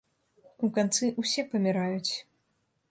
[0.67, 2.13] У канцы ўсе паміраюць.